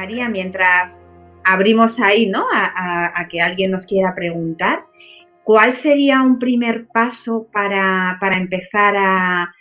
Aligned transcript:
María, 0.00 0.30
mientras 0.30 1.10
abrimos 1.44 2.00
ahí, 2.00 2.26
¿no? 2.26 2.46
A, 2.50 3.26
que 3.28 3.42
alguien 3.42 3.70
nos 3.70 3.84
quiera 3.84 4.14
preguntar, 4.14 4.86
¿cuál 5.44 5.74
sería 5.74 6.22
un 6.22 6.38
primer 6.38 6.88
paso 6.88 7.48
para, 7.52 8.18
empezar 8.32 8.94
a, 8.96 9.52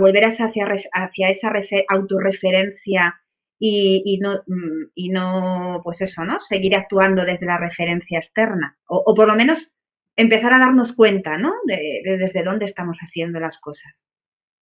volver 0.00 0.24
hacia, 0.24 0.66
hacia 0.92 1.28
esa 1.28 1.52
autorreferencia 1.88 3.20
y, 3.58 4.18
no, 4.22 4.32
mm, 4.46 4.92
y 4.94 5.10
no, 5.10 5.82
pues 5.84 6.00
eso, 6.00 6.24
¿no? 6.24 6.40
Seguir 6.40 6.74
actuando 6.74 7.26
desde 7.26 7.44
la 7.44 7.58
referencia 7.58 8.18
externa. 8.18 8.78
O, 8.86 9.14
por 9.14 9.28
lo 9.28 9.36
menos 9.36 9.74
empezar 10.16 10.54
a 10.54 10.58
darnos 10.58 10.94
cuenta, 10.94 11.36
¿no? 11.36 11.52
De, 11.66 12.00
desde 12.18 12.42
dónde 12.42 12.64
estamos 12.64 12.96
haciendo 13.00 13.40
las 13.40 13.58
cosas. 13.58 14.06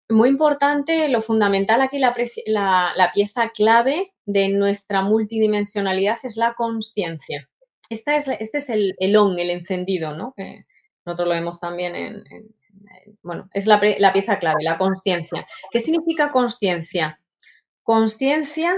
Muy 0.09 0.29
importante, 0.29 1.09
lo 1.09 1.23
fundamental 1.23 1.80
aquí, 1.80 1.98
la, 1.98 2.12
pieza 3.15 3.51
clave 3.51 4.12
de 4.27 4.48
nuestra 4.51 5.02
multidimensionalidad 5.02 6.19
es 6.23 6.37
la 6.37 6.55
conciencia. 6.55 7.48
Esta 7.88 8.16
es, 8.16 8.28
este 8.28 8.59
es 8.59 8.70
el, 8.70 9.16
on, 9.16 9.38
el 9.38 9.51
encendido, 9.51 10.15
¿no? 10.15 10.34
Que 10.37 10.65
nosotros 11.05 11.28
lo 11.28 11.34
vemos 11.34 11.61
también 11.61 11.95
en, 11.95 12.25
bueno, 13.23 13.48
es 13.52 13.66
la, 13.66 13.80
la 13.98 14.12
pieza 14.12 14.38
clave, 14.38 14.62
la 14.62 14.78
conciencia. 14.78 15.47
¿Qué 15.70 15.80
significa 15.80 16.30
conciencia? 16.30 17.20
Conciencia 17.83 18.73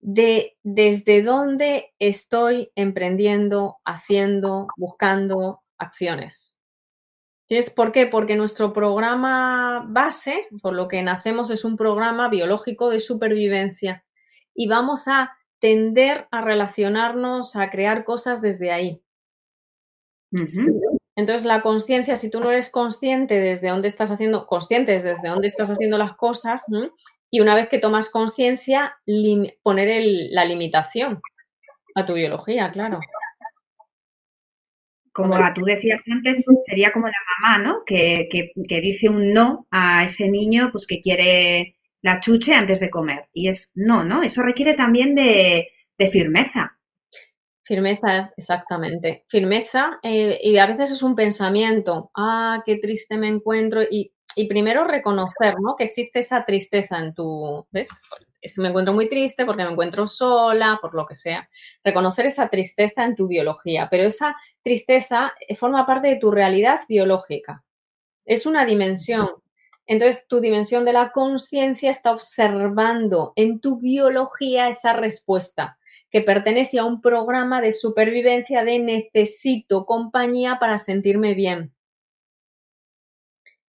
de 0.00 0.56
desde 0.62 1.22
dónde 1.22 1.92
estoy 1.98 2.70
emprendiendo, 2.74 3.78
haciendo, 3.84 4.66
buscando 4.76 5.62
acciones. 5.78 6.59
¿Es 7.50 7.68
por 7.68 7.90
qué? 7.90 8.06
Porque 8.06 8.36
nuestro 8.36 8.72
programa 8.72 9.84
base, 9.88 10.46
por 10.62 10.72
lo 10.72 10.86
que 10.86 11.02
nacemos, 11.02 11.50
es 11.50 11.64
un 11.64 11.76
programa 11.76 12.28
biológico 12.28 12.90
de 12.90 13.00
supervivencia 13.00 14.04
y 14.54 14.68
vamos 14.68 15.08
a 15.08 15.36
tender 15.58 16.28
a 16.30 16.42
relacionarnos, 16.42 17.56
a 17.56 17.68
crear 17.68 18.04
cosas 18.04 18.40
desde 18.40 18.70
ahí. 18.70 19.02
Entonces, 21.16 21.44
la 21.44 21.60
conciencia, 21.60 22.14
si 22.14 22.30
tú 22.30 22.38
no 22.38 22.52
eres 22.52 22.70
consciente 22.70 23.40
desde 23.40 23.68
dónde 23.68 23.88
estás 23.88 24.12
haciendo, 24.12 24.46
conscientes 24.46 25.02
desde 25.02 25.28
dónde 25.28 25.48
estás 25.48 25.70
haciendo 25.70 25.98
las 25.98 26.14
cosas, 26.16 26.64
y 27.32 27.40
una 27.40 27.56
vez 27.56 27.68
que 27.68 27.80
tomas 27.80 28.10
conciencia, 28.10 28.96
poner 29.64 30.04
la 30.30 30.44
limitación 30.44 31.20
a 31.96 32.06
tu 32.06 32.14
biología, 32.14 32.70
claro. 32.70 33.00
Como 35.12 35.36
tú 35.54 35.64
decías 35.64 36.02
antes, 36.08 36.44
sería 36.66 36.92
como 36.92 37.08
la 37.08 37.12
mamá, 37.40 37.58
¿no? 37.58 37.82
Que, 37.84 38.28
dice 38.54 39.08
un 39.08 39.32
no 39.32 39.66
a 39.70 40.04
ese 40.04 40.30
niño 40.30 40.68
pues 40.70 40.86
que 40.86 41.00
quiere 41.00 41.76
la 42.02 42.20
chuche 42.20 42.54
antes 42.54 42.80
de 42.80 42.90
comer. 42.90 43.28
Y 43.32 43.48
es 43.48 43.72
no, 43.74 44.04
¿no? 44.04 44.22
Eso 44.22 44.42
requiere 44.42 44.74
también 44.74 45.14
de, 45.14 45.68
firmeza. 46.10 46.78
Firmeza, 47.62 48.32
exactamente. 48.36 49.24
Firmeza 49.28 49.98
eh, 50.02 50.38
y 50.42 50.58
a 50.58 50.66
veces 50.66 50.92
es 50.92 51.02
un 51.02 51.14
pensamiento, 51.14 52.10
ah, 52.16 52.62
qué 52.64 52.78
triste 52.78 53.16
me 53.16 53.28
encuentro 53.28 53.82
y 53.82 54.12
y 54.36 54.46
primero 54.46 54.84
reconocer, 54.84 55.54
¿no? 55.60 55.76
Que 55.76 55.84
existe 55.84 56.20
esa 56.20 56.44
tristeza 56.44 56.98
en 56.98 57.14
tu, 57.14 57.66
¿ves? 57.70 57.88
Me 58.56 58.68
encuentro 58.68 58.94
muy 58.94 59.08
triste 59.08 59.44
porque 59.44 59.64
me 59.64 59.70
encuentro 59.70 60.06
sola, 60.06 60.78
por 60.80 60.94
lo 60.94 61.06
que 61.06 61.14
sea. 61.14 61.48
Reconocer 61.84 62.26
esa 62.26 62.48
tristeza 62.48 63.04
en 63.04 63.14
tu 63.14 63.28
biología, 63.28 63.88
pero 63.90 64.04
esa 64.04 64.34
tristeza 64.62 65.34
eh, 65.46 65.56
forma 65.56 65.86
parte 65.86 66.08
de 66.08 66.16
tu 66.16 66.30
realidad 66.30 66.80
biológica. 66.88 67.64
Es 68.24 68.46
una 68.46 68.64
dimensión. 68.64 69.30
Entonces, 69.86 70.26
tu 70.28 70.40
dimensión 70.40 70.84
de 70.84 70.92
la 70.92 71.10
conciencia 71.10 71.90
está 71.90 72.12
observando 72.12 73.32
en 73.36 73.60
tu 73.60 73.78
biología 73.80 74.68
esa 74.68 74.92
respuesta 74.92 75.78
que 76.10 76.20
pertenece 76.20 76.78
a 76.78 76.84
un 76.84 77.00
programa 77.00 77.60
de 77.60 77.72
supervivencia 77.72 78.64
de 78.64 78.78
necesito 78.78 79.86
compañía 79.86 80.58
para 80.58 80.78
sentirme 80.78 81.34
bien. 81.34 81.72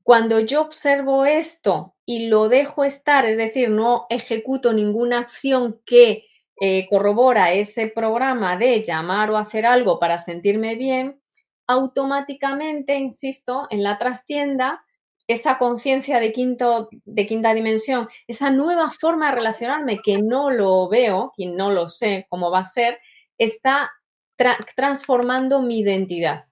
Cuando 0.03 0.41
yo 0.41 0.63
observo 0.63 1.25
esto 1.25 1.95
y 2.05 2.29
lo 2.29 2.49
dejo 2.49 2.85
estar, 2.85 3.25
es 3.27 3.37
decir, 3.37 3.71
no 3.71 4.07
ejecuto 4.11 4.73
ninguna 4.73 5.21
acción 5.21 5.81
que 5.87 6.25
eh, 6.61 6.87
corrobora 6.89 7.53
ese 7.53 7.89
programa 7.89 8.57
de 8.57 8.83
llamar 8.83 9.31
o 9.31 9.37
hacer 9.37 9.67
algo 9.67 9.99
para 9.99 10.19
sentirme 10.19 10.75
bien, 10.75 11.21
automáticamente, 11.67 12.97
insisto, 12.97 13.67
en 13.71 13.83
la 13.83 13.99
trastienda, 13.99 14.85
esa 15.29 15.59
conciencia 15.59 16.21
de, 16.21 16.33
de 17.05 17.27
quinta 17.27 17.55
dimensión, 17.55 18.09
esa 18.27 18.51
nueva 18.51 18.91
forma 18.91 19.31
de 19.31 19.37
relacionarme 19.37 20.01
que 20.05 20.19
no 20.21 20.51
lo 20.51 20.89
veo, 20.89 21.33
y 21.37 21.47
no 21.47 21.71
lo 21.71 21.89
sé 21.89 22.27
cómo 22.29 22.51
va 22.51 22.61
a 22.61 22.65
ser, 22.65 22.99
está 23.39 23.91
transformando 24.77 25.63
mi 25.63 25.81
identidad 25.81 26.45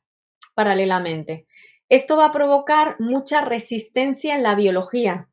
paralelamente. 0.54 1.46
Esto 1.90 2.16
va 2.16 2.26
a 2.26 2.32
provocar 2.32 2.96
mucha 3.00 3.40
resistencia 3.42 4.36
en 4.36 4.44
la 4.44 4.54
biología. 4.54 5.28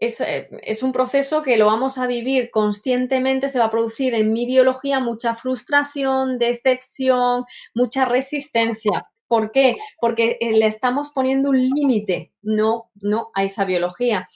Eh, 0.00 0.48
es, 0.62 0.82
un 0.82 0.92
proceso 0.92 1.42
que 1.42 1.56
lo 1.56 1.66
vamos 1.66 1.96
a 1.96 2.06
vivir 2.06 2.50
conscientemente, 2.50 3.48
se 3.48 3.58
va 3.58 3.66
a 3.66 3.70
producir 3.70 4.14
en 4.14 4.32
mi 4.32 4.46
biología 4.46 5.00
mucha 5.00 5.36
frustración, 5.36 6.38
decepción, 6.38 7.44
mucha 7.74 8.04
resistencia. 8.04 9.06
¿Por 9.28 9.52
qué? 9.52 9.76
Porque 10.00 10.38
eh, 10.40 10.52
le 10.52 10.66
estamos 10.66 11.10
poniendo 11.10 11.50
un 11.50 11.60
límite, 11.60 12.32
no, 12.42 12.90
no 12.96 13.30
a 13.34 13.44
esa 13.44 13.64
biología. 13.64 14.28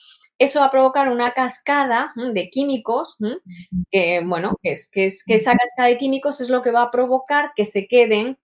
Eso 0.43 0.59
va 0.59 0.65
a 0.65 0.71
provocar 0.71 1.07
una 1.07 1.31
cascada 1.31 2.11
de 2.17 2.49
químicos, 2.49 3.17
que, 3.89 4.21
bueno, 4.25 4.57
es, 4.61 4.89
que, 4.91 5.05
es, 5.05 5.23
que 5.23 5.35
esa 5.35 5.53
cascada 5.55 5.87
de 5.87 5.97
químicos 5.97 6.41
es 6.41 6.49
lo 6.49 6.61
que 6.61 6.71
va 6.71 6.81
a 6.81 6.91
provocar 6.91 7.51
que 7.55 7.63
se 7.63 7.87
queden 7.87 8.37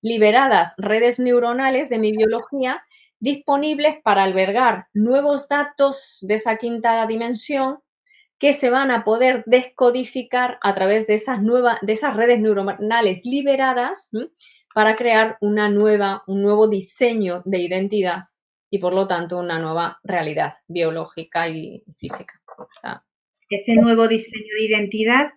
liberadas 0.00 0.74
redes 0.78 1.18
neuronales 1.18 1.90
de 1.90 1.98
mi 1.98 2.12
biología 2.12 2.82
disponibles 3.20 3.96
para 4.02 4.22
albergar 4.22 4.86
nuevos 4.94 5.46
datos 5.46 6.20
de 6.22 6.36
esa 6.36 6.56
quinta 6.56 7.06
dimensión 7.06 7.80
que 8.38 8.54
se 8.54 8.70
van 8.70 8.90
a 8.90 9.04
poder 9.04 9.42
descodificar 9.44 10.58
a 10.62 10.74
través 10.74 11.06
de 11.06 11.14
esas, 11.14 11.42
nuevas, 11.42 11.78
de 11.82 11.92
esas 11.92 12.16
redes 12.16 12.40
neuronales 12.40 13.26
liberadas 13.26 14.10
para 14.74 14.96
crear 14.96 15.36
una 15.42 15.68
nueva, 15.68 16.24
un 16.26 16.40
nuevo 16.40 16.66
diseño 16.66 17.42
de 17.44 17.58
identidad 17.58 18.22
y 18.72 18.78
por 18.78 18.94
lo 18.94 19.06
tanto 19.06 19.38
una 19.38 19.58
nueva 19.58 20.00
realidad 20.02 20.54
biológica 20.66 21.46
y 21.46 21.84
física. 21.98 22.40
Ese 23.50 23.74
nuevo 23.74 24.08
diseño 24.08 24.54
de 24.56 24.64
identidad 24.64 25.28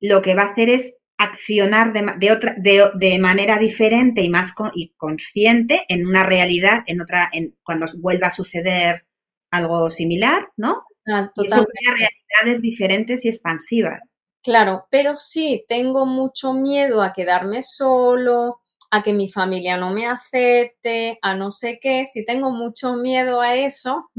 lo 0.00 0.20
que 0.20 0.34
va 0.34 0.42
a 0.42 0.50
hacer 0.50 0.68
es 0.68 0.98
accionar 1.16 1.92
de, 1.92 2.32
otra, 2.32 2.56
de, 2.58 3.18
manera 3.20 3.56
diferente 3.56 4.22
y 4.22 4.28
más 4.28 4.52
y 4.74 4.94
consciente 4.96 5.84
en 5.88 6.04
una 6.04 6.24
realidad, 6.24 6.80
en 6.86 7.00
otra, 7.00 7.30
en, 7.32 7.56
cuando 7.62 7.86
vuelva 7.98 8.26
a 8.26 8.32
suceder 8.32 9.06
algo 9.52 9.88
similar, 9.88 10.48
¿no? 10.56 10.82
Ah, 11.06 11.30
realidades 11.36 12.62
diferentes 12.62 13.24
y 13.24 13.28
expansivas. 13.28 14.12
Claro, 14.42 14.88
pero 14.90 15.14
sí, 15.14 15.64
tengo 15.68 16.04
mucho 16.04 16.52
miedo 16.52 17.00
a 17.00 17.12
quedarme 17.12 17.62
solo, 17.62 18.61
a 18.92 19.02
que 19.02 19.14
mi 19.14 19.30
familia 19.30 19.78
no 19.78 19.90
me 19.90 20.06
acepte, 20.06 21.18
a 21.22 21.34
no 21.34 21.50
sé 21.50 21.78
qué. 21.80 22.04
Si 22.04 22.26
tengo 22.26 22.50
mucho 22.50 22.92
miedo 22.94 23.40
a 23.40 23.56
eso, 23.56 24.10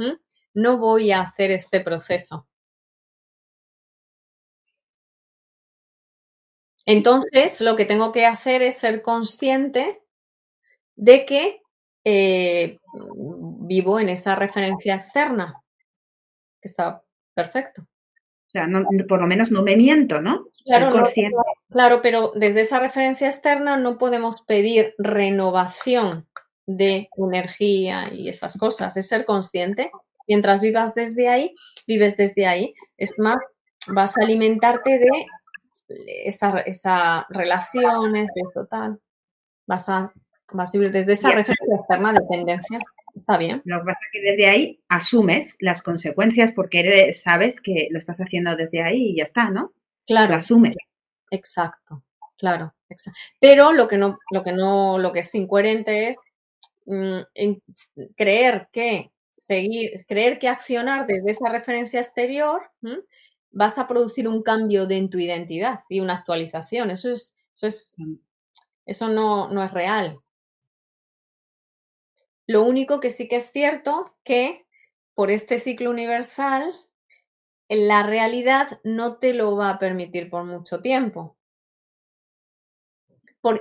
no 0.56 0.78
voy 0.80 1.12
a 1.12 1.22
hacer 1.22 1.52
este 1.52 1.80
proceso. 1.80 2.48
Entonces, 6.86 7.62
lo 7.62 7.76
que 7.76 7.86
tengo 7.86 8.12
que 8.12 8.26
hacer 8.26 8.62
es 8.64 8.78
ser 8.78 9.02
consciente 9.04 10.02
de 10.96 11.26
que 11.26 11.62
eh, 12.06 12.80
vivo 13.62 14.00
en 14.00 14.10
esa 14.10 14.36
referencia 14.36 14.96
externa. 14.96 15.62
Está 16.62 17.04
perfecto. 17.36 17.86
O 18.54 18.60
sea, 18.60 18.68
por 19.08 19.20
lo 19.20 19.26
menos 19.26 19.52
no 19.52 19.64
me 19.64 19.76
miento, 19.76 20.22
¿no? 20.22 20.46
Claro, 20.66 20.92
consciente. 20.92 21.36
claro, 21.72 22.02
pero 22.04 22.32
desde 22.36 22.62
esa 22.62 22.80
referencia 22.80 23.28
externa 23.28 23.78
no 23.78 23.98
podemos 23.98 24.44
pedir 24.44 24.94
renovación 25.00 26.28
de 26.68 27.10
energía 27.18 28.14
y 28.14 28.30
esas 28.30 28.58
cosas. 28.58 28.96
Es 28.96 29.08
ser 29.08 29.26
consciente. 29.26 29.92
Mientras 30.28 30.62
vivas 30.62 30.94
desde 30.94 31.30
ahí, 31.30 31.56
vives 31.88 32.16
desde 32.16 32.46
ahí. 32.46 32.74
Es 32.96 33.14
más, 33.18 33.44
vas 33.88 34.18
a 34.18 34.24
alimentarte 34.24 35.00
de 35.00 35.26
esas 36.26 36.64
esa 36.66 37.26
relaciones, 37.30 38.30
de 38.36 38.44
total. 38.54 39.00
Vas 39.66 39.90
a, 39.90 40.14
vas 40.54 40.70
a 40.70 40.78
vivir 40.78 40.92
desde 40.92 41.14
esa 41.14 41.32
referencia 41.32 41.76
externa 41.76 42.14
dependencia. 42.14 42.80
Está 43.13 43.38
bien. 43.38 43.62
Lo 43.65 43.80
que 43.80 43.86
pasa 43.86 44.00
es 44.01 44.12
que 44.12 44.31
desde 44.31 44.48
ahí 44.48 44.83
asumes 44.89 45.56
las 45.60 45.81
consecuencias 45.81 46.54
porque 46.54 47.13
sabes 47.13 47.62
que 47.62 47.88
lo 47.92 48.00
estás 48.00 48.19
haciendo 48.19 48.56
desde 48.56 48.81
ahí 48.81 49.10
y 49.10 49.18
ya 49.18 49.24
está, 49.24 49.50
¿no? 49.50 49.74
Claro. 50.06 50.31
Lo 50.31 50.38
asumes. 50.38 50.75
Exacto, 51.30 52.04
claro. 52.38 52.74
Pero 53.39 53.71
lo 53.71 53.88
que 53.88 53.98
no, 53.98 54.19
lo 54.31 54.44
que 54.44 54.51
no, 54.51 54.98
lo 54.98 55.12
que 55.12 55.19
es 55.19 55.36
incoherente 55.36 56.10
es 56.10 56.18
mm, 56.86 57.19
creer 58.15 58.69
que 58.71 59.12
seguir, 59.31 59.92
creer 60.07 60.39
que 60.39 60.48
accionar 60.48 61.06
desde 61.07 61.31
esa 61.31 61.50
referencia 61.50 62.00
exterior 62.00 62.62
vas 63.51 63.77
a 63.77 63.88
producir 63.88 64.27
un 64.27 64.42
cambio 64.42 64.88
de 64.88 64.98
en 64.98 65.09
tu 65.09 65.19
identidad 65.19 65.80
y 65.89 66.00
una 66.00 66.16
actualización. 66.16 66.92
Eso 66.92 67.12
es, 67.12 67.36
eso 67.56 67.68
es, 67.68 67.95
eso 68.86 69.07
no, 69.09 69.50
no 69.50 69.63
es 69.63 69.71
real. 69.71 70.19
Lo 72.48 72.63
único 72.63 73.00
que 73.00 73.10
sí 73.10 73.28
que 73.28 73.38
es 73.38 73.51
cierto 73.51 74.16
que 74.24 74.66
por 75.16 75.31
este 75.31 75.60
ciclo 75.60 75.90
universal, 75.90 76.74
la 77.69 78.04
realidad 78.04 78.80
no 78.84 79.18
te 79.18 79.34
lo 79.34 79.56
va 79.56 79.69
a 79.69 79.80
permitir 79.80 80.30
por 80.30 80.44
mucho 80.44 80.81
tiempo. 80.81 81.38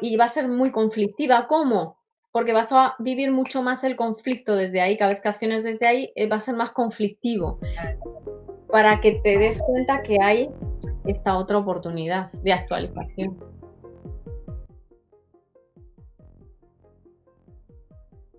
y 0.01 0.17
va 0.17 0.27
a 0.27 0.29
ser 0.29 0.47
muy 0.49 0.71
conflictiva. 0.71 1.49
¿Cómo? 1.49 1.99
Porque 2.31 2.53
vas 2.53 2.73
a 2.73 2.95
vivir 3.01 3.33
mucho 3.33 3.63
más 3.63 3.83
el 3.83 3.97
conflicto 3.97 4.55
desde 4.55 4.81
ahí. 4.81 4.97
Cada 4.97 5.13
vez 5.13 5.21
que 5.21 5.29
acciones 5.29 5.65
desde 5.65 5.87
ahí 5.87 6.13
eh, 6.15 6.29
va 6.29 6.37
a 6.37 6.41
ser 6.41 6.55
más 6.55 6.71
conflictivo. 6.71 7.59
Para 8.69 9.01
que 9.01 9.21
te 9.25 9.39
des 9.39 9.61
cuenta 9.61 10.03
que 10.03 10.19
hay 10.23 10.49
esta 11.05 11.37
otra 11.37 11.59
oportunidad 11.59 12.31
de 12.33 12.53
actualización. 12.53 13.52